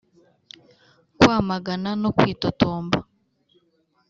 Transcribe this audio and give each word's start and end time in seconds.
kwamagana 1.17 1.91
no 2.01 2.09
kwitotomba 2.17 2.99